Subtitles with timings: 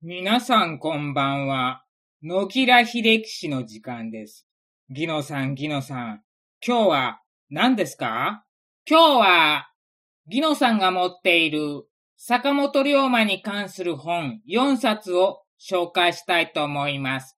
[0.00, 1.82] 皆さんこんばんは。
[2.22, 4.46] 野木ら秀樹氏の時間です。
[4.90, 6.22] ギノさん、ギノさん。
[6.64, 8.44] 今日は何ですか？
[8.88, 9.72] 今日は、
[10.28, 11.82] ギノさんが持っている
[12.16, 17.36] 坂本龍馬に関する本4冊を紹介したいと思います。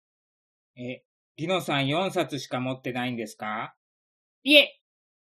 [0.77, 1.03] え、
[1.39, 3.75] ギノさん4冊しか持ってないんですか？
[4.43, 4.69] いえ、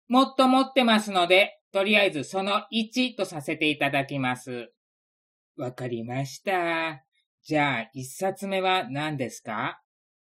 [0.08, 4.72] もっと持ってますので、とりあえずその1とさせていただきます。
[5.58, 7.02] わかりました。
[7.48, 9.80] じゃあ、一冊目は何ですか？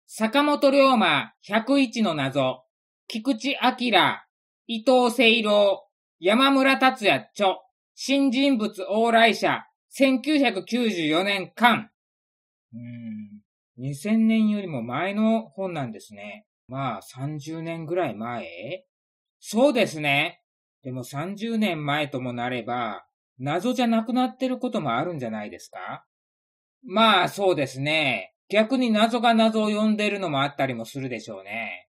[0.06, 2.66] 坂本龍馬101の謎、
[3.08, 4.18] 菊池明、
[4.68, 5.88] 伊藤聖郎、
[6.20, 7.56] 山村達也著、
[7.96, 9.64] 新人物往来者、
[9.98, 11.90] 1994年間。
[12.74, 16.46] うーん、2000年よりも前の本なんですね。
[16.68, 18.84] まあ、30年ぐらい前？
[19.40, 20.42] そうですね。
[20.84, 23.06] でも30年前ともなれば、
[23.40, 26.04] 謎じゃなくなってることもあるんじゃないですか？
[26.86, 28.34] まあ、そうですね。
[28.50, 31.88] 逆に謎が謎を呼んでるのもあったりもするでしょうね。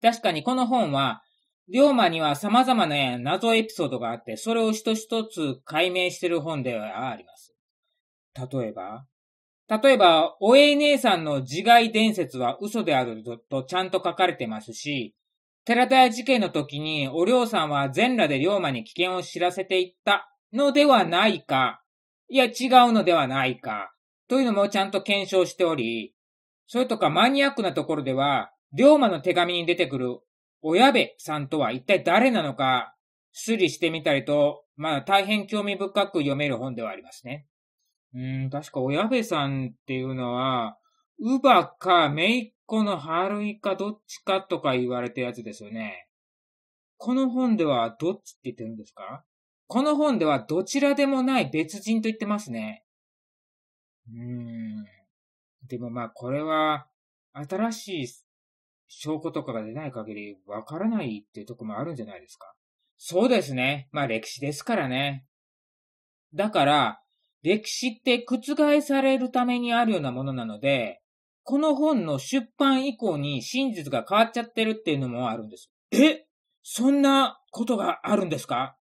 [0.00, 1.22] 確かにこの本は、
[1.70, 7.54] 龍馬には様々な謎エピソードがあって、それを一つ一つ解明してる本ではあります。
[8.34, 9.04] 例えば？
[9.68, 15.14] 例えば、おえい姉さんの自害伝説は嘘であるとちゃんと書かれてますし、
[15.66, 21.82] 寺田屋事件の時にお龍さんは全裸で龍馬に危険を知らせていったのではないか
[22.28, 23.92] いや、違うのではないか。
[24.28, 26.14] というのもちゃんと検証しており、
[26.66, 30.20] それとかマニアックなところでは、龍馬の手紙に出てくる
[30.60, 32.94] 親部さんとは一体誰なのか、
[33.34, 37.46] 推理してみたりと、まあ大変興味深く読める本ではありますね。
[38.14, 40.76] うん、確か親部さんっていうのは、
[41.20, 46.06] 乳母か姪っ子の春井かどっちかとか言われてるやつですよね。
[46.96, 49.24] この本ではどっちって言ってるんですか？
[49.68, 52.84] この本ではどちらでもない別人と言ってますね。
[54.10, 54.86] うーん。
[55.68, 56.86] でもまあこれは
[57.34, 58.08] 新しい
[58.88, 62.54] 証拠とかが出ない限りわからないっていうとこもあるんじゃないですか。
[62.96, 63.90] そうですね。
[63.92, 65.26] まあ歴史ですからね。
[66.34, 67.02] だから、
[67.42, 71.02] 歴史って覆されるためにあるようなものなので、
[71.42, 75.70] この本の出版以降に真実が変わっちゃってるっていうのもあるんです。
[75.92, 76.26] え？
[76.62, 78.77] そんなことがあるんですか？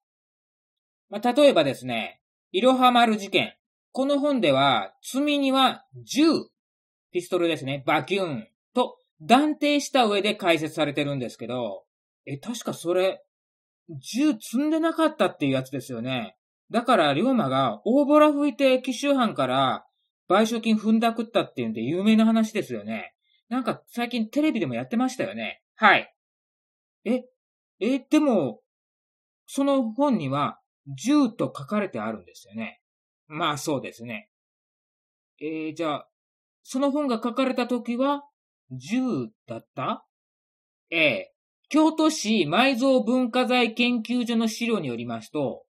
[1.09, 3.53] まあ、例えばですね、いろは丸事件。
[3.91, 6.23] この本では、罪には銃、
[7.12, 11.84] ピストルですね、バキューンと断定した上で解説されてるんですけど、
[12.25, 13.23] え、確かそれ、
[13.90, 16.35] 銃積んでなかったっていうやつですよね。
[16.72, 19.85] だから、龍馬が大ボラ吹いて奇襲犯から
[20.29, 23.13] 賠償金踏んだくったっていうんで有名な話ですよね。
[23.50, 25.62] なんか最近テレビでもやってましたよね。
[25.75, 26.13] はい。
[27.06, 27.23] え、
[27.79, 28.59] え、でも、
[29.46, 30.59] その本には
[30.96, 32.81] 10と書かれてあるんですよね。
[33.28, 34.30] まあそうですね。
[35.42, 36.09] えー、じゃあ、
[36.64, 38.24] その本が書かれた時は
[38.72, 40.06] 10だった？
[40.90, 45.64] ええー、京都市埋蔵文化財研究所の資料によりますと、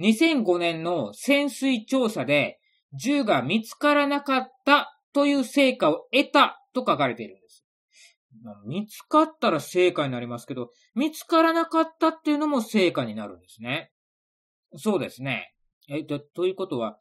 [0.00, 2.58] 2005年の潜水調査で
[2.94, 7.64] 銃が見つからなかったという成果を得たと書かれているんです。
[8.66, 13.92] 見つかったら成果になりますけど、見つからなかったっていうのも成果になるんですね。
[14.76, 15.54] そうですね。
[15.88, 16.98] えっと、ということは、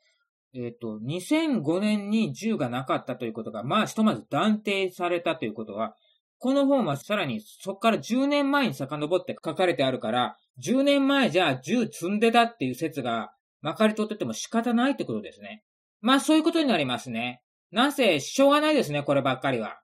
[0.54, 5.96] えっと、2005年に銃がなかったということが、まあ、ひとまず断定されたということは、
[6.40, 13.32] この本はさらにそこから10年前に遡って書かれてあるから、10年前じゃあ銃積んでたっていう説が
[13.62, 15.64] まかり取ってても仕方ないってことですね。
[16.02, 17.44] まあそういうことになりますね。
[17.72, 19.80] なんせ、しょうがないですね、こればっかりは。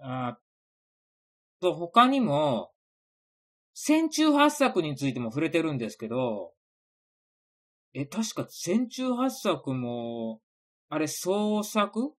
[0.00, 0.38] あ
[1.60, 2.70] と、他にも、
[3.74, 6.52] 戦中八作についても触れてるんですけど、
[7.94, 10.40] え、確か戦中八作も、
[10.88, 12.12] あれ創作？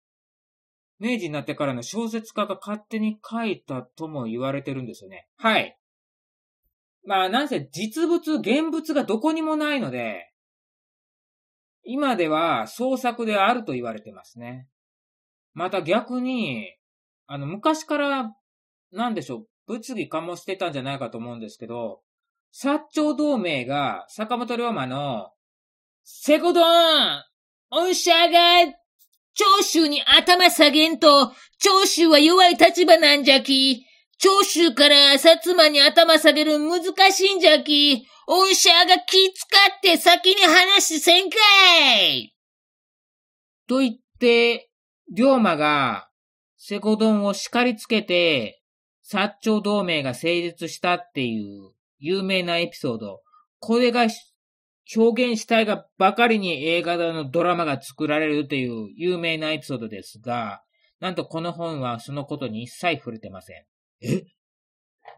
[1.01, 5.29] 明治になってからの小説家が勝手に書いたとも言われてるんですよね。
[5.37, 5.77] はい。
[7.05, 10.33] まあ、なんせ実物、現物がどこにもないので、
[11.83, 14.69] 今では創作であると言われてますね。
[15.53, 16.77] また逆に、
[17.27, 18.35] あの、昔から、
[18.93, 22.01] なんでしょう、物議かもしてたんじゃないかと思うんですけど、
[22.55, 25.34] 薩長同盟が坂本龍馬の
[26.07, 27.23] セコドン
[27.71, 28.73] 御社が、
[29.35, 33.87] 長州に頭下げんと、長州は弱い立場なんじゃき。
[34.19, 38.07] 長州から薩摩に頭下げる難しいんじゃき。
[38.27, 39.47] 御社が気使
[39.77, 41.37] って先に話せんか
[42.13, 42.35] い
[43.67, 44.71] と言って、
[45.11, 46.11] 龍馬が、
[46.59, 48.63] セコドンを叱りつけて、
[49.11, 53.23] 薩長同盟が成立したっていう有名なエピソード。
[53.59, 54.07] これが
[54.95, 60.63] 表現したいがばかりに映画のドラマが作られるという有名なエピソードですが、
[61.01, 63.65] なんとこの本はそのことに一切触れてません。
[64.03, 64.25] え？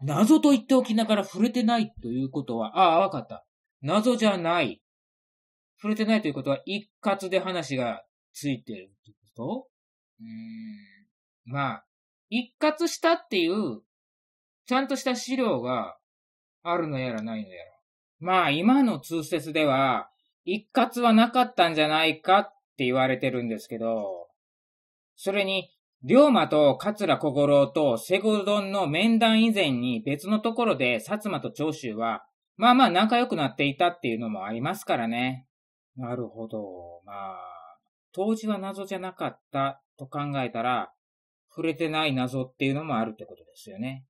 [0.01, 3.45] 謎と言っておきながら触れてないということは、ああ、わかった。
[3.81, 4.81] 謎じゃない。
[5.81, 8.03] 触れてないということは、一括で話が
[8.33, 9.67] ついてるってこと？
[10.19, 11.53] うーん。
[11.53, 11.85] まあ、
[12.29, 13.81] 一括したっていう、
[14.65, 15.97] ちゃんとした資料が
[16.63, 17.71] あるのやらないのやら。
[18.19, 20.09] まあ、今の通説では、
[20.45, 24.27] 一括はなかったんじゃないかって言われてるんですけど、
[25.15, 25.69] それに、
[26.03, 32.23] 龍馬と桂小五郎とセゴドンの面談以前に別のところで薩摩と長州は、
[32.55, 35.47] まあまあ仲良くなっていたっていうのもありますからね。
[35.95, 37.01] なるほど。
[37.05, 37.37] まあ、
[38.13, 40.93] 当時は謎じゃなかったと考えたら、
[41.49, 44.05] 触れてない謎っていうのもあるってことですよね。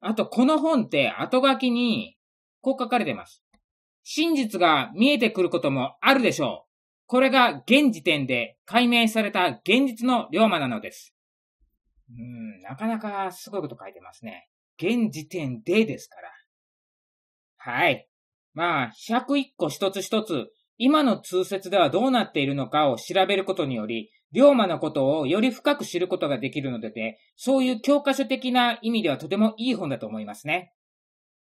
[0.00, 2.16] あと、この本って後書きに、
[2.60, 3.42] こう書かれてます。
[4.02, 6.70] 真実が見えてくることもあるでしょう。
[7.06, 11.14] これが現時点で解明された現実の龍馬なのです。
[12.10, 14.48] うん、なかなかすごいこと書いてますね。
[14.78, 16.30] 現時点でですから。
[17.56, 18.08] はい。
[18.54, 30.72] まあ、101個一つ一つ、今の通説ではどうなっているのかを調べることにより、龍馬のことをより深く知ることができるので、ね、そういう教科書的な意味ではとてもいい本だと思いますね。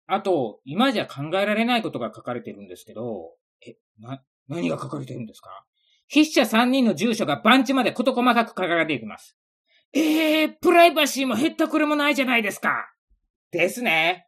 [0.08, 3.36] あと、今じゃ考えられないことが書かれてるんですけど、
[3.66, 5.66] え、な、何が書かれてるんですか？
[6.12, 9.36] 筆者3人の住所が番地まで事細かく書かれていきます。
[9.94, 12.94] ええー、プライバシーも減ったくれもないじゃないですか。
[13.52, 14.28] ですね。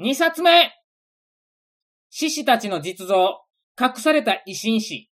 [0.00, 0.72] 2冊目。
[2.10, 3.40] 獅子たちの実像、
[3.80, 5.10] 隠された維新史、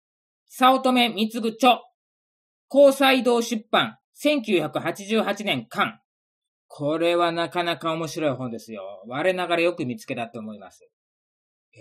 [0.50, 1.82] 早乙女三つ著、
[2.72, 6.02] 交際堂出版、1988年間。
[6.68, 9.04] これはなかなか面白い本ですよ。
[9.08, 10.88] 我ながらよく見つけたと思います。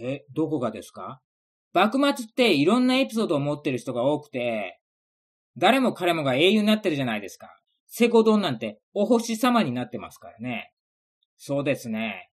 [0.01, 1.21] え、どこがですか？
[1.73, 4.81] 幕末っていろんなエピソードを持ってる人が多くて、
[5.57, 7.49] 誰も彼もが英雄になってるじゃないですか。
[7.89, 10.73] セコドンなんてお星様になってますからね。
[11.37, 12.31] そうですね。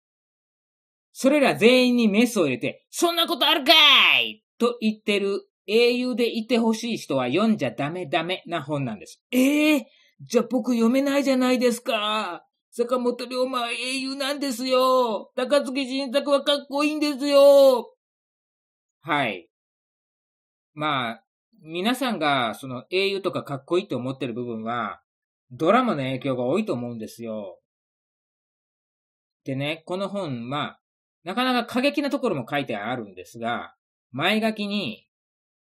[1.13, 3.73] それら全員にメスを入れて、そんなことあるか
[4.19, 9.21] いと言ってる英雄でいてほしい人は読んじゃダメダメな本なんです。
[9.31, 9.83] ええー、
[10.21, 12.43] じゃあ僕読めないじゃないですか。
[12.71, 15.31] 坂本龍馬は英雄なんですよ。
[15.35, 17.93] 高槻新作はかっこいいんですよ。
[19.01, 19.49] はい。
[20.73, 21.23] まあ、
[21.61, 25.01] 皆さんがその英雄とかかっこいいと思ってる部分は、
[25.51, 27.59] ドラマの影響が多いと思うんですよ。
[29.43, 30.79] でね、この本、まあ、
[31.23, 33.73] なかなか過激なところも書いてあるんですが、
[34.11, 35.06] 前書きに、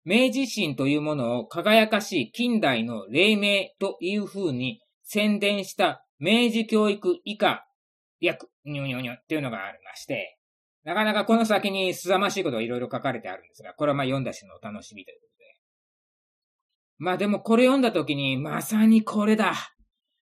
[0.06, 7.66] 明治維新というものを輝かしい近代の黎明という風に宣伝した明治教育以下
[8.22, 10.38] 略、にょにょにょっていうのがありまして、
[10.84, 15.46] なかなかこの先に凄ましいことがいろいろ書かれてあるんですが、これはまあ読んだ人のお楽しみということで。
[17.00, 19.54] まあでもこれ読んだ時に、まさにこれだ。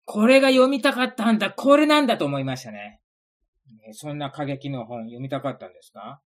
[0.06, 1.52] これが読みたかったんだ。
[1.52, 3.02] これなんだと思いましたね。
[3.92, 6.22] そんな過激の本読みたかったんですか？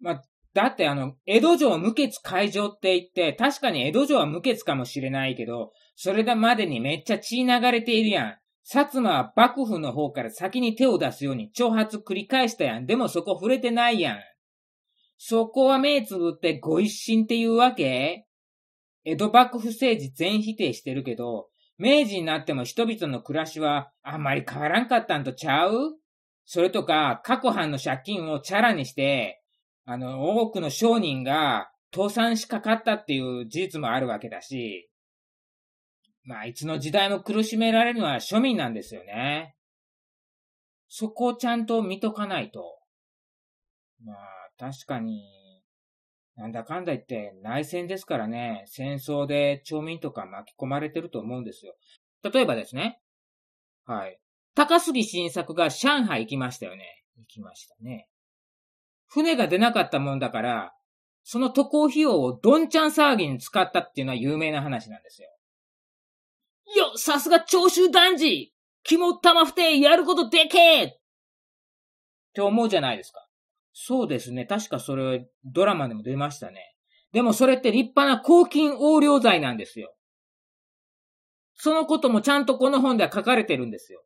[0.00, 0.22] まあ、
[0.56, 8.26] だってあの、江戸城無血会場って言って、確かに江戸城は無血かもしれないけど、それまでにめっちゃ血流れているやん。
[8.64, 12.86] 薩摩は幕府の方から先に手を出すように挑発繰り返したやん。
[12.86, 14.18] でもそこ触れてないやん。
[15.18, 18.26] そこは目つぶってご一新っていうわけ
[19.04, 25.98] 江戸幕府政治全否定してるけど、明治になっても人々の暮らしはあんまり変わらんかったんとちゃう？
[26.46, 29.42] それとか、過去藩の借金をチャラにして、
[29.86, 34.90] あの、多くの商人が倒産しかかったっていう事実もあるわけだし、
[36.24, 39.54] まあ、いつの時代も苦しめられるのは庶民なんですよね。
[40.88, 42.80] そこをちゃんと見とかないと。
[44.04, 44.16] まあ、
[44.58, 45.22] 確かに、
[46.34, 51.76] なんだかんだ言って内戦ですからね、戦争で町民とか巻き込まれてると思うんですよ。
[52.24, 53.00] 例えばですね。
[53.84, 54.18] はい。
[54.56, 57.04] 高杉晋作が上海行きましたよね。
[57.18, 58.08] 行きましたね。
[59.08, 60.72] 船が出なかったもんだから、
[61.24, 65.28] その渡航費用をどんちゃん騒ぎに使ったっていうのは有名な話なんですよ。
[66.76, 70.90] よさすが長州男児肝玉不定やることでけえっ
[72.34, 73.26] て思うじゃないですか。
[73.72, 74.46] そうですね。
[74.46, 76.76] 確かそれ、ドラマでも出ましたね。
[77.12, 79.94] でもそれって立派な公金横領罪なんですよ。
[81.54, 84.04] そのこともちゃんとこの本では書かれてるんですよ。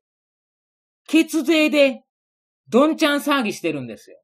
[1.08, 2.04] 血税で、
[2.68, 4.19] どんちゃん騒ぎしてるんですよ。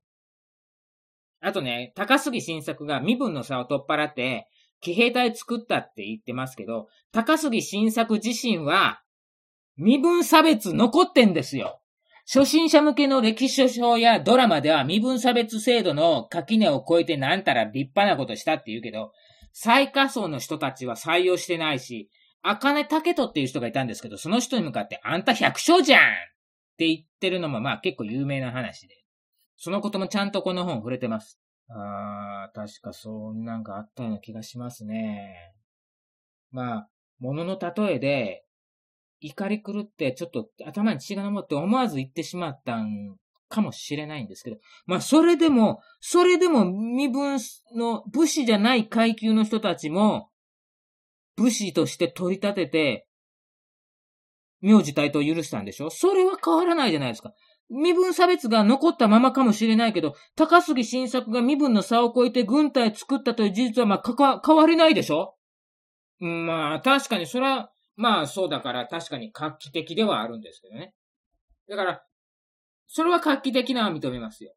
[1.41, 4.49] あとね、高杉晋作が身分の差を取っ払って、
[4.81, 9.03] 騎兵隊作ったって言ってますけど、高杉晋作自身は、
[9.77, 11.81] 身分差別残ってんですよ。
[12.27, 19.13] 初心者向けの歴史書やドラマでは身分差別制度の垣根を越えてなんたら立派なことしたって言うけど、
[19.53, 22.11] 最下層の人たちは採用してないし、
[22.43, 26.05] 赤根武人っていう人がいたんですけど、その人に向かってあんた百姓じゃんっ
[26.79, 29.06] て言ってるのもまあ結構有名な話で。
[29.57, 31.41] そのこともちゃんとこの本触れてます。
[31.69, 35.53] あー、確かそんなんかあったような気がしますね。
[36.51, 38.45] まあ、ものの例えで、
[39.21, 43.17] 怒り狂ってちょっと頭に血が昇って思わず言ってしまったん
[43.49, 47.39] かもしれないんですけど、まあそれでも、それでも身分
[47.75, 50.29] の武士じゃない階級の人たちも、
[51.37, 53.07] 武士として取り立てて、
[54.61, 55.91] 名字対等を許したんでしょ？
[55.91, 57.33] それは変わらないじゃないですか。
[57.69, 65.35] 身分差別が残ったままかもしれないけど、高杉晋作が身分の差を超えて軍隊作ったという事実はまあかか変わりないでしょ？
[66.21, 70.95] まあ確かにそれはまあそうだから確かに画期的ではあるんですけどね。
[71.69, 72.03] だから、
[72.87, 74.55] それは画期的なは認めますよ。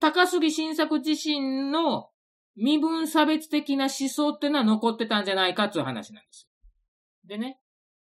[0.00, 2.10] 高杉晋作自身の
[2.56, 6.48] 身分差別的な思想ってのは残ってたんじゃないかっていう話なんです
[7.26, 7.58] でね。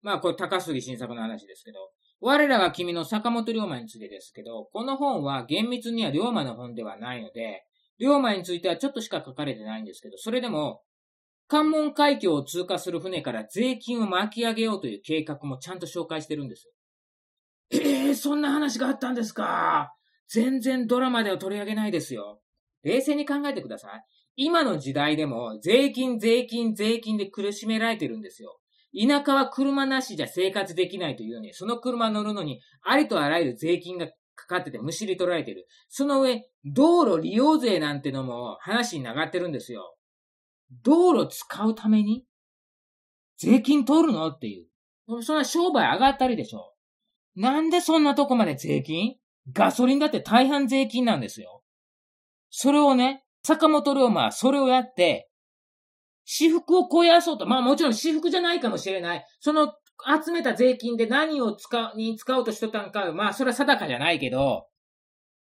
[0.02, 1.78] まあこれ高杉晋作の話ですけど、
[2.26, 7.64] 我らが君の坂本龍馬についてですけど、この本は厳密には龍馬の本ではないので、
[8.00, 10.80] 龍馬についてはちょっとしか書かれてないんですけど、それでも
[11.48, 16.70] 関門海峡を通過する船から税金を巻き上げようという計画もちゃんと紹介してるんです。
[17.70, 19.94] ええー、そんな話があったんですか？
[20.26, 22.40] 全然ドラマでは取り上げないですよ。
[22.84, 24.04] 冷静に考えてください。
[24.36, 28.58] 今の時代でも税金、税金、税金で苦しめられてるんですよ。
[28.96, 35.66] 田舎は車なしじゃ生活できないというのに、その車乗るのにありとあらゆる税金がかかっててむしり取られてる。
[35.88, 39.96] その上、道路利用税なんてのも話に流ってるんですよ。
[40.82, 42.24] 道路使うために
[43.36, 45.22] 税金取るのっていう。
[45.22, 46.72] そんな商売上がったりでしょ。
[47.36, 49.16] なんでそんなとこまで税金？
[49.52, 51.62] ガソリンだって大半税金なんですよ。
[52.50, 55.28] それをね、坂本龍馬はそれをやって、
[56.24, 57.46] 私服を肥やそうと。
[57.46, 59.26] まあもちろん私服じゃないかもしれない。
[59.40, 59.74] その
[60.24, 64.66] 集めた税金で何を使う、に使おうとしとったんか、まあそれは定かじゃないけど、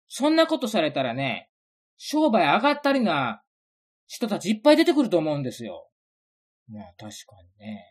[0.08, 1.50] そんなことされたらね、
[1.98, 3.41] 商売上がったりな
[4.08, 5.89] 人たちいっぱい出てくると思うんですよ。
[6.70, 7.84] まあ確かにね。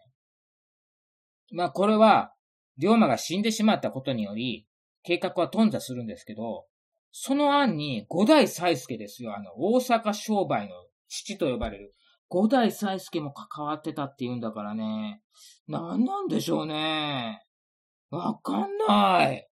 [1.52, 2.32] まあこれは、
[2.78, 4.66] 龍馬が死んでしまったことにより、
[5.04, 6.66] 計画は頓挫するんですけど、
[7.12, 9.36] その案に五代才助ですよ。
[9.36, 10.74] あの、大阪商売の
[11.08, 11.94] 父と呼ばれる
[12.36, 15.22] 五代才助も関わってたって言うんだからね。
[15.68, 17.46] 何なんでしょうね。
[18.10, 19.48] わかんない。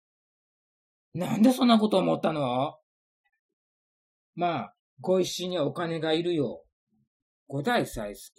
[1.14, 2.74] なんでそんなこと思ったの？
[4.34, 6.64] まあ、ご一緒にはお金がいるよ。
[7.46, 8.34] 五代才助。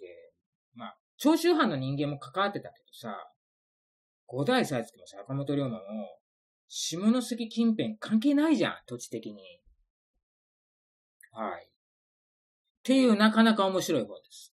[0.74, 3.16] まあ、長州藩の人間も関わってたけどさ、
[4.26, 5.80] 五代才助も坂本龍馬も、
[6.68, 9.42] 下関近辺関係ないじゃん、土地的に。
[11.32, 11.70] はい。
[12.84, 14.52] っていうなかなか面白い本です。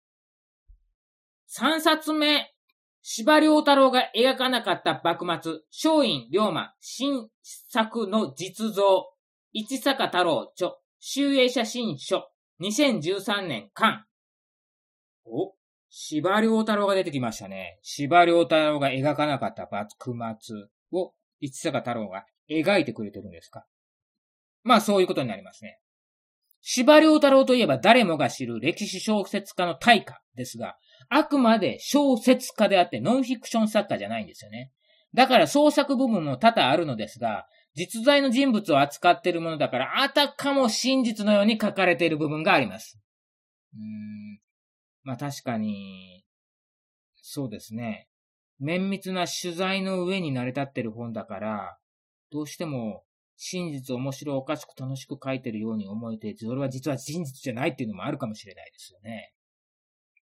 [1.46, 2.52] 三冊目、
[3.00, 9.06] 司良太郎が描かなかった幕末、松陰龍馬新作の実像、
[9.54, 12.28] 市坂太郎著、集英写真書、
[12.60, 14.04] 2013年間。
[15.24, 15.54] お、
[15.88, 17.78] 芝良太郎が出てきましたね。
[17.80, 23.64] 芝良太郎が描かなかった幕末を、市坂太郎が描いてくれてるんですか
[24.64, 25.80] まあそういうことになりますね。
[26.70, 30.76] 芝良太郎といえば誰もが知る歴史小説家の大家ですが、
[31.08, 34.70] あくまで小説家であってノンフィクション作家じゃないんですよね。
[35.14, 42.98] だから創作部分も多々あるのですが、実在の人物を扱っているものだから、あたかも真実のように書かれている部分があります。
[43.72, 44.38] うーん。
[45.04, 46.26] まあ確かに、
[47.22, 48.08] そうですね。
[48.60, 51.78] 綿密な取材の上に成り立っている本だから、
[52.30, 53.04] どうしても
[53.38, 59.32] 真実面白おかしく楽しく書いてるように思えて、それは実は真実じゃないっていうのもあるかもしれないですよね。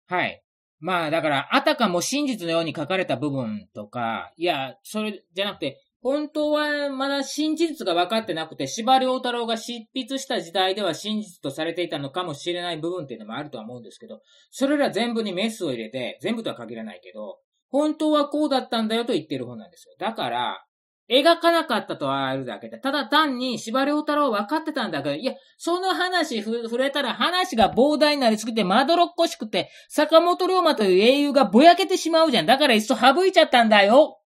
[0.07, 0.43] はい。
[0.79, 19.95] まあだから、あたかも真実のように書かれた部分とか、いや、それじゃなくて、本当はまだ真実が分かってなくて、司馬遼太郎が執筆した時代では真実とされていたのかもしれない部分っていうのもあるとは思うんですけど、それら全部にメスを入れて、全部とは限らないけど、本当はこうだったんだよと言ってる本なんですよ。
[19.99, 20.65] だから、
[21.11, 32.47] 描かなかったとはあるだけで、ただ単に司馬遼太郎分かってたんだけど、いや、その話触れたら話が膨大になりすぎてまどろっこしくて、坂本龍馬という英雄がぼやけてしまうじゃん。
[32.47, 34.21] だからいっそ省いちゃったんだよ。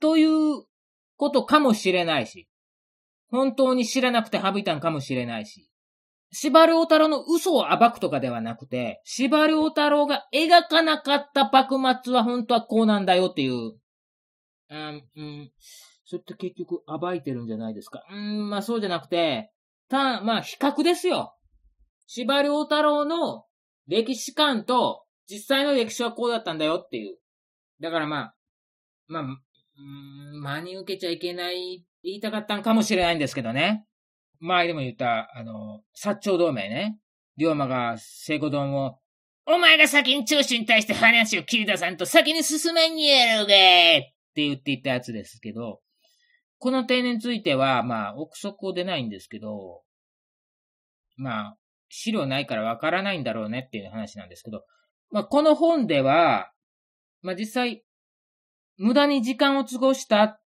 [0.00, 0.64] という
[1.16, 2.48] ことかもしれないし、
[3.30, 5.68] 本当に知らなくて省いたんかもしれないし、
[6.32, 13.78] 司馬太郎の嘘を暴くとかではなくて、司馬太郎が描かなかった幕末は本当はこうなんだよっていう、
[14.70, 15.50] うん、うん、
[16.10, 18.02] それって結局暴いてるんじゃないですか？
[18.10, 19.52] うーん、まあそうじゃなくて、
[19.90, 21.34] た、まあ比較ですよ。
[22.06, 23.44] 司馬遼太郎の
[23.86, 27.18] 歴史観と実際の歴史はこうだったんだよっていう。
[27.82, 28.34] だからまあ、
[29.06, 33.84] まあ、うん真に受けちゃいけない言いたかったんかもしれないんですけどね。
[34.40, 36.98] 前でも言った、あの、薩長同盟ね。
[37.36, 38.98] 龍馬が聖子丼を、
[39.44, 45.80] お前が先に長州に対して話を切り出さんと先に進めんやろうがって言っていたやつですけど、
[46.58, 49.82] この点については、まあ、憶測を出ないんですけど、
[51.16, 51.56] まあ、
[51.88, 54.62] 資料ないからわからないんだろうねっていう話なんですけど、
[55.10, 56.50] まあ、この本では、
[57.22, 57.84] まあ実際、
[58.76, 60.40] 無駄に時間を過ごした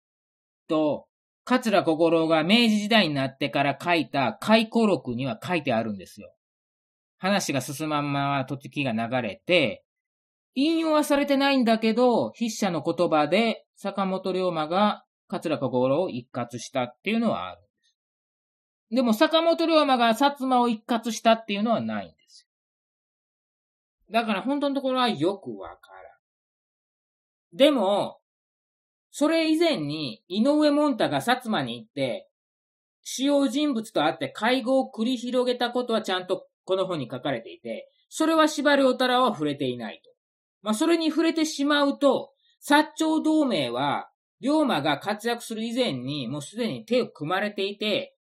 [0.68, 1.08] と、
[1.46, 6.32] 桂小五郎が明治時代になってから書いた回顧録には書いてあるんですよ。
[7.18, 9.84] 話が進まんま時が流れて、
[10.54, 17.96] 引用はされてないんだけど、筆者の言葉で坂本龍馬が桂小五郎を一括したっていうのはあるんです。
[18.96, 22.48] でも坂本龍馬が薩摩を一括したっていうのはないんですよ。
[24.12, 26.04] だから本当のところはよくわからん。
[27.54, 28.20] でも、
[29.12, 32.30] それ以前に井上門太が薩摩に行って、
[33.04, 40.12] 主要人物と会って会合を繰り広げたことはちゃんとこの本に書かれていて、それは司馬遼太郎は触れていないと。
[40.62, 42.32] まあ、それに触れてしまうと、
[42.68, 44.09] 薩長同盟は、
[44.42, 48.16] 龍馬が活躍する以前に、もうすでに手を組まれていて、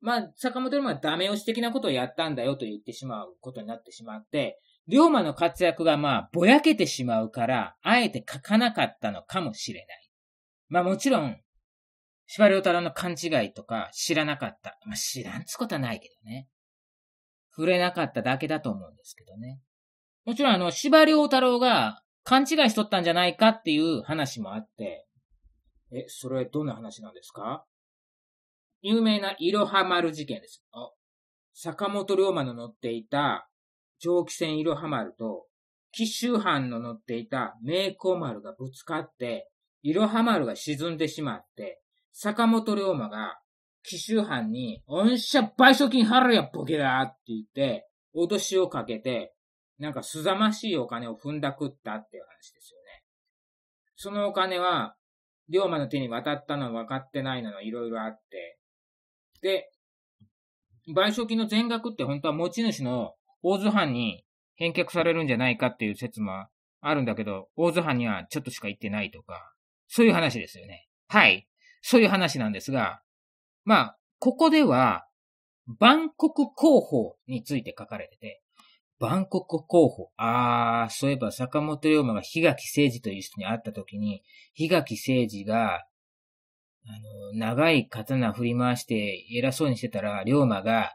[0.00, 4.58] まあ、坂本龍馬はダメ押し的なことをやったんだよと言ってしまうことになってしまって、
[4.88, 10.10] 龍馬の活躍がまあ、ぼやけてしまうから、あえて書かなかったのかもしれない。
[10.68, 11.36] まあもちろん、
[12.26, 14.78] 司馬遼太郎の勘違いとか知らなかった。
[14.86, 16.48] まあ知らんつことはないけどね。
[17.50, 19.60] 触れなかっただけだと思うんですけどね。
[20.24, 25.06] もちろんあの、司馬遼太郎が勘違いしとったんじゃないかっていう話もあって、
[25.92, 27.64] え、それどんな話なんですか？
[28.82, 30.64] 有名ないろは丸事件です。
[30.72, 30.90] あ、
[31.52, 33.48] 坂本龍馬の乗っていた
[33.98, 35.46] 蒸気船いろは丸と、
[35.92, 39.50] 紀州藩の乗っていた名工丸がぶつかって、
[39.82, 43.38] いろは丸が沈んでしまって、坂本龍馬が
[43.82, 49.34] 紀州藩に、おんしゃ賠償金払うやボケだって言って、脅しをかけて、
[49.78, 53.02] なんかすざましいお金を踏んだくったっていう話ですよね。
[53.96, 54.94] そのお金は、
[55.50, 58.58] 龍馬の手に渡ったの分かってないなのいろいろあって、
[59.42, 59.70] で、
[60.88, 66.46] 賠償金の全額って本当は持ち主の大津藩に返却されるんじゃないかっていう説も
[66.80, 69.52] あるんだけど、大津藩にはちょっとしか行ってないとか、
[69.88, 70.88] そういう話ですよね。
[71.08, 71.48] はい。
[71.82, 73.02] そういう話なんですが、
[73.64, 75.06] まあ、ここでは、
[75.78, 78.39] 万国広報について書かれてて、
[79.00, 80.10] 万国広報。
[80.16, 84.22] ああ、そういえば坂本龍馬が檜垣誠治という人に会った時に、
[84.56, 85.86] 檜垣誠治が、
[86.86, 86.92] あ
[87.32, 90.92] の、長い刀振り回して偉そうにしてたら、龍馬が、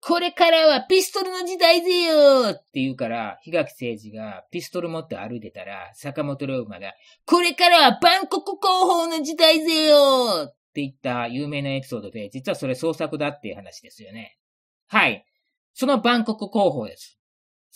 [0.00, 6.94] これからはピストルの時代ぜよって言うから、檜垣誠治がピストル持って歩いてたら、坂本龍馬が、
[7.26, 14.38] これからは万国広報の時代ぜよって言った有名なエピソードで、実はそれ創作だっていう話ですよね。
[14.86, 15.26] はい。
[15.74, 17.17] その万国広報です。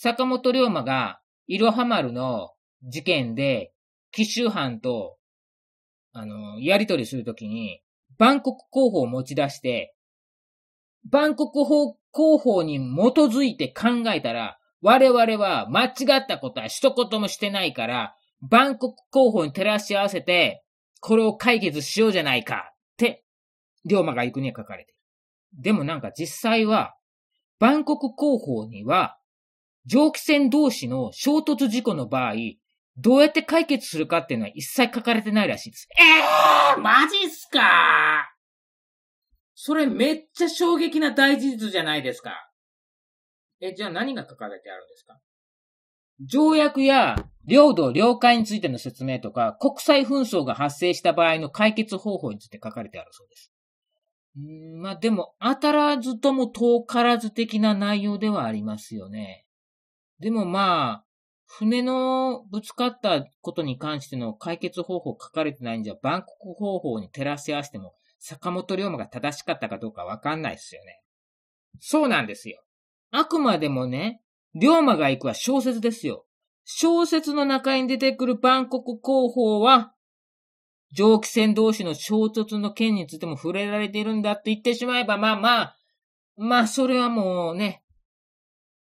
[0.03, 2.51] 坂本龍馬が、いろは丸の
[2.83, 3.71] 事件で、
[4.11, 5.15] 紀州藩と、
[6.11, 7.81] あの、やりとりするときに、
[8.17, 9.95] 万国広報を持ち出して、
[11.09, 12.79] 万国広報に基
[13.33, 20.65] づいて考えたら、我々は間違ったことは一言もしてないから、万国広報に照らし合わせて、
[20.99, 23.23] これを解決しようじゃないかって。
[23.85, 24.99] 龍馬が行くには書かれている。
[25.61, 26.93] でもなんか実際は、
[27.59, 29.17] 万国広報には、
[29.85, 32.33] 蒸気船同士の衝突事故の場合、
[32.97, 35.87] どうやって解決するかっていうのは一切書かれてないらしいです。
[35.99, 36.03] え
[36.75, 38.29] えー、マジっすか？
[39.55, 42.49] それめっちゃ衝撃な大事実じゃないですか。
[43.61, 45.19] え、じゃあ何が書かれてあるんですか？
[46.21, 47.15] 条約や
[47.45, 53.51] 領土、領海についての説明とか、国際紛争が発生した場合の解決方法について書かれてあるそうです。
[54.37, 59.42] うんまあでも、当たらずとも遠からず的な内容ではありますよね。
[60.23, 61.05] でもまあ、
[61.45, 71.01] 船のぶつかったことに関しての解決方法書かれてないんじゃ、バンコク方法に照らし合わせても、坂本龍馬が正しかったかどうかわかんないですよね。
[71.79, 72.63] そうなんですよ。
[73.11, 74.21] あくまでもね、
[74.55, 76.25] 龍馬が行くは小説ですよ。
[76.65, 79.93] 小説の中に出てくるバンコク広報は、
[80.91, 85.77] 蒸気船同士の衝突の件についても触れられているんだって言ってしまえば、まあまあ、
[86.37, 87.82] まあそれはもうね、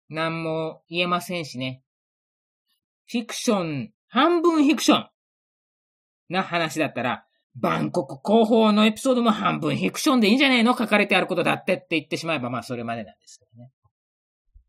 [0.09, 1.83] 何も言えませんしね。
[3.07, 5.09] フィクション、半分フィクション
[6.29, 7.25] な話だったら、
[7.57, 10.77] バンコク広報のエピソードも半分フィクションでいいんじゃねえの？
[10.77, 13.71] 書かれてあることだってって言ってしまえば、まあそれまでなんですけどね。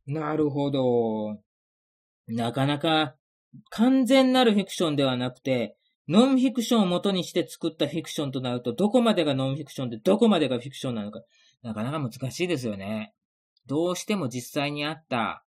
[0.08, 1.39] なるほど。
[2.28, 3.15] なかなか
[3.69, 11.21] 完全なるフィクションではなくて、ノンフィクションを元にして作ったフィクションとなると、どこまでがノンフィクションでどこまでがフィクションなのか、
[11.62, 13.13] なかなか難しいですよね。
[13.69, 15.45] どうしても実際にあった、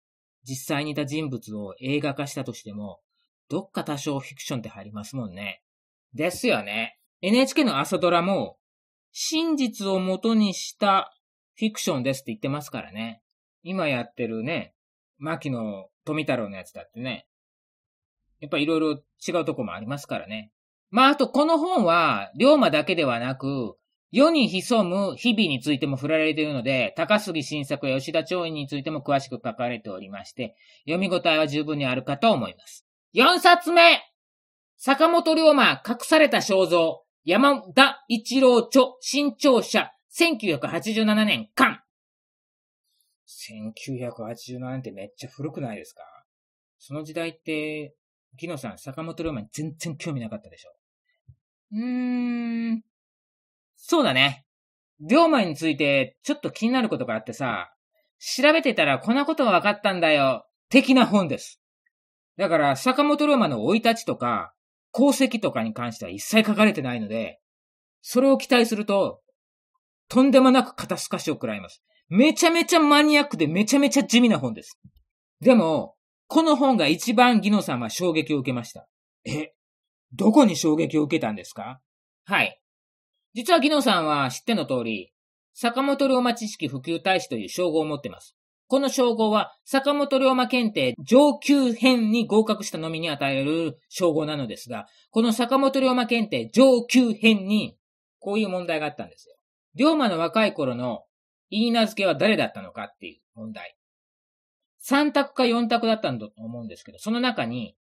[0.47, 3.01] 実際にいた人物を映画化したとしても、
[3.49, 5.61] どっか多少フィクションって入りますもんね。
[6.13, 6.97] ですよね。
[7.21, 8.57] NHK の朝ドラも、
[9.11, 11.13] 真実を元にした
[11.55, 13.21] フィクションですって言ってますからね。
[13.63, 14.73] 今やってるね、
[15.17, 17.27] 牧野富太郎のやつだってね。
[18.39, 20.51] やっぱいろいろ違うとこもありますからね。
[20.89, 23.75] まあ、あとこの本は、龍馬だけではなく、
[24.17, 30.55] 世に潜む日々についても振られているので、高杉晋作や吉田松陰についても詳しく書かれておりまして、
[30.87, 32.87] 読み応えは十分にあるかと思います。
[33.13, 34.01] 4冊目
[34.77, 41.81] 坂本龍馬、隠された肖像、山田一郎著、新潮社、1987年間。
[43.27, 46.03] 1987年ってめっちゃ古くないですか？
[46.79, 47.93] その時代って、
[48.37, 50.69] ギノさん、坂本龍馬に全然興味なかったでしょ？
[51.73, 52.83] うーん。
[53.87, 54.45] そうだね。
[54.99, 57.71] 龍馬についてちょっと気になることがあってさ、
[58.17, 60.47] 調べてたらこんなことが分かったんだよ。
[60.69, 61.61] 的な本です。
[62.35, 64.53] だから、坂本龍馬の生い立ちとか、
[64.91, 67.39] 功績とかに関しては一切書かれてないので、
[68.01, 69.21] それを期待すると、
[70.09, 71.83] とんでもなく肩透かしを食らいます。
[72.09, 74.79] めちゃめちゃマニアックでめちゃめちゃ地味な本です。
[75.41, 75.95] でも、
[76.27, 78.87] この本が一番ギノさんは衝撃を受けました。
[79.25, 79.53] え、
[80.13, 81.79] どこに衝撃を受けたんですか？
[82.25, 82.59] はい。
[83.35, 85.11] 実はギノさんは知っての通り、
[85.53, 88.33] 坂本龍馬知識普及大使という称号を持っています。
[88.67, 97.77] この称号は坂本龍馬検定上級編に合格したのみに与える称号なのですが、この坂本龍馬検定上級編に
[98.19, 99.35] こういう問題があったんですよ。
[99.75, 101.03] 龍馬の若い頃の
[101.49, 103.75] 言い名付けは誰だったのかっていう問題。
[104.87, 107.75] 3択か4択だったんだと思うんですけど、その中に、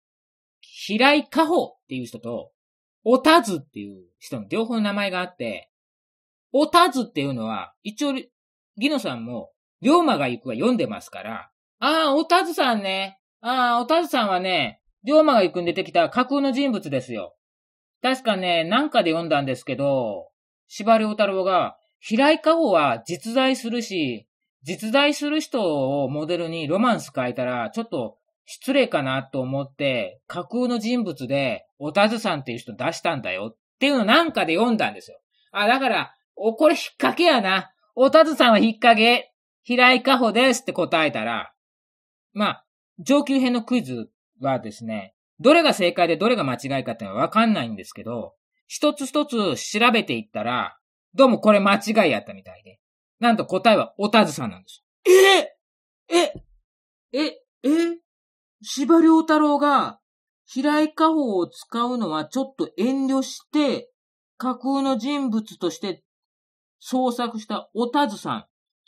[0.60, 2.50] 平井加穂っていう人と、
[3.04, 5.70] おたずっていう人の両方の名前があって、
[6.52, 8.14] おたずっていうのは、一応、
[8.78, 9.50] ギノさんも、
[9.82, 13.20] 龍馬が行くは読んでますから、ああ、おたずさんね。
[13.40, 17.36] ああ、おたずさんはね、龍馬が行くに出てきた架空の人物ですよ。
[18.00, 20.30] 確かね、なんかで読んだんですけど、
[20.68, 24.26] 司馬遼太郎が、平井加穂は実在するし、
[24.62, 35.18] 実在する人をモデルにロマンス書いたら、ちょっと失礼かなと思って、架空の人物で、おたずさんっていう人出したんだよっていうのなんかで読んだんですよ。
[35.52, 37.72] あ、だから、お、これ引っ掛けやな。
[37.94, 39.32] おたずさんは引っ掛け。
[39.62, 41.52] 平井加穂ですって答えたら、
[42.32, 42.64] まあ、
[42.98, 48.34] 上級編のクイズはですね、どれが正解でどれが間違いかってのはわかんないんですけど、
[48.66, 50.78] 一つ一つ調べていったら、
[51.14, 52.78] どうもこれ間違いやったみたいで。
[53.20, 54.84] なんと答えはおたずさんなんです。
[55.06, 55.12] え
[56.10, 56.32] え
[57.12, 58.03] ええ司
[58.84, 60.00] 馬遼太郎が
[60.46, 63.90] 平井家宝を使うのはちょっと遠慮して、
[64.36, 66.02] 架空の人物として
[66.80, 68.44] 創作したおたずさん。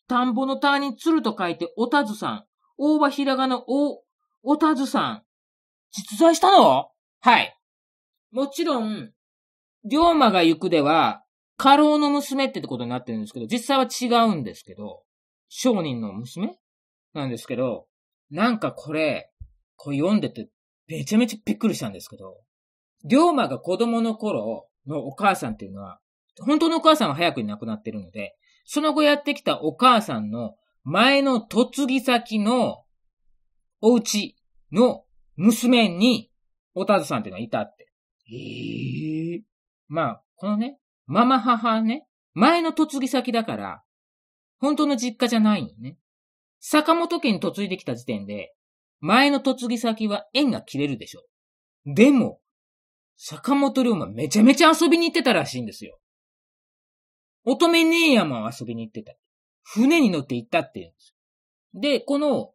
[0.09, 2.45] 田んぼの田に鶴と書いておたずさん。
[2.79, 4.03] 大場ひらがなお、
[4.43, 5.23] おたずさん。
[5.93, 6.91] 実在したの？
[7.21, 7.57] はい。
[8.31, 9.13] もちろん、
[9.85, 11.23] 龍馬が行くでは、
[11.57, 15.03] 家老の娘ってことになってるんですけど、実際は違うんですけど、
[15.49, 16.59] 商人の娘
[17.15, 17.87] なんですけど、
[18.31, 19.31] なんかこれ、
[19.77, 20.49] これ読んでて
[20.89, 22.39] めちゃめちゃびっくりしたんですけど、
[23.05, 26.01] 龍馬が子供の頃のお母さんっていうのは、
[26.41, 32.85] 本当のお母さんは早くに亡くなってるので、その後やってきたお母さんの前の嫁ぎ先の
[33.81, 34.37] お家
[34.73, 35.05] の
[35.37, 36.31] 娘に、
[36.75, 37.93] おたずさんっていうのがいたって。
[38.31, 39.43] ええー、
[39.89, 43.83] まあ、このね、ママ母ね、前の嫁ぎ先だから、
[44.59, 45.99] 本当の実家じゃないのね。
[46.59, 48.56] 坂本家に嫁いできた時点で、
[49.01, 51.23] 前の嫁ぎ先は縁が切れるでしょ。
[51.87, 52.41] でも、
[53.17, 55.99] 坂本龍馬めちゃめちゃ遊びに行ってたらしいんですよ。
[57.45, 59.15] 乙女姉山を遊びに行ってた。
[59.63, 61.15] 船に乗って行ったって言うんです
[61.75, 61.81] よ。
[61.81, 62.53] で、この、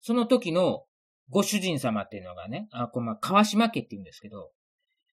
[0.00, 0.84] その時の
[1.30, 4.50] ご主人様っていうのがね、あ、こま、川島家って言うんですけど、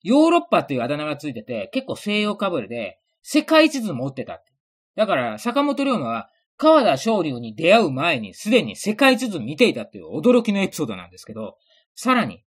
[0.02, 4.52] ヨーロッパっていうあだ名がついてて、結構西洋かぶれで、世界地図持ってたって。
[4.96, 11.56] だから、坂本龍馬は、川田昇龍に出会う前にすでに世界地図見ていたっていう驚きのエピソードなんですけど、
[11.96, 12.44] さらに、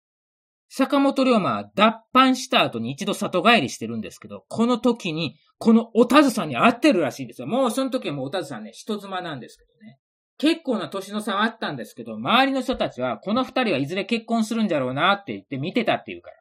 [0.67, 7.47] 坂本龍馬は脱藩した後に一度里帰りしてるんですけど、この時に、このおたずさんに会ってるらしいんですよ。
[7.47, 9.99] もうその時はもうおたずさんね、人妻なんですけどね。
[10.39, 16.35] 結構な年の差はあったんですけど、周りの人たちは、この二人はいずれ結婚するんじゃろうなって言って見てたっていうから。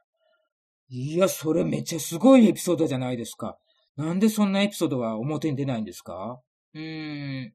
[0.91, 3.59] いや、それめっちゃすごいエピソードじゃないですか。
[3.97, 6.41] なんでそんなエピソードは表に出ないんですか？
[6.75, 7.55] うーん。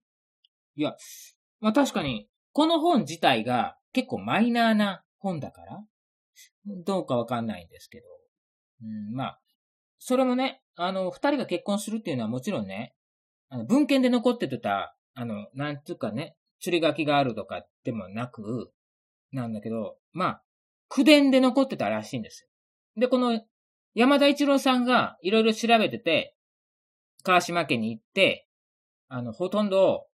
[0.76, 0.96] いや、
[1.60, 5.84] まあ確かに、この本自体が結構マイナーな本だから
[6.66, 8.08] どうかわかんないんですけど。
[8.84, 9.40] うん、まあ、
[10.00, 12.96] それもね、あの、二人が結婚するっていうのはもちろんね、
[13.50, 18.72] あの文献で残っててた、あの、なんつうかね、釣り書きがあるとかでもなく、
[19.32, 20.44] なんだけど、まあ、
[20.90, 22.50] 口伝で残ってたらしいんですよ。
[23.02, 23.42] で、この
[23.94, 26.36] 山田一郎さんがいろいろ調べてて、
[27.24, 28.48] 川島家に行って、
[29.08, 30.08] あの、ほとんど、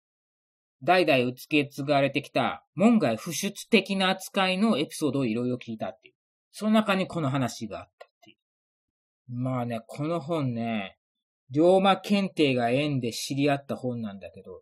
[0.84, 6.13] 代々受け継がれてきた門外不出的な扱いのエピソードをいろいろ聞いたっていう。
[6.52, 8.38] その中にこの話があったっていう。
[9.34, 10.97] まあね、この本ね、
[11.50, 14.62] 龍馬検定が縁で知り合った本なんだけど、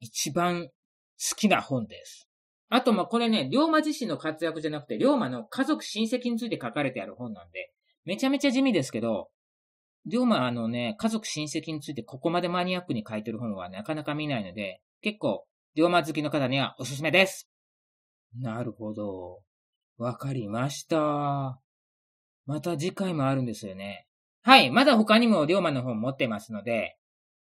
[0.00, 2.28] 一番好きな本です。
[2.68, 7.72] あと、まあ、これね、龍馬自身の活躍じゃなくて、龍馬の家族親戚について書かれてある本なんで、
[8.04, 9.28] めちゃめちゃ地味ですけど、
[10.06, 17.48] 龍馬あのね、家族親戚についてここまでマニアックに書いてる本はなかなか見ないので、結構、龍馬好きの方にはおすすめです。
[18.38, 19.40] なるほど。
[19.98, 21.60] わかりました。
[22.46, 24.06] また次回もあるんですよね。
[24.42, 26.96] はい、まだ他にも龍馬の本持ってますので、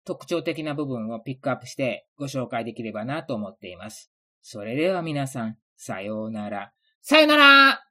[0.06, 4.12] 特徴的な部分をピックアップしてご紹介できればなと思っています。
[4.42, 6.72] それでは皆さん、さようなら。
[7.02, 7.91] さようなら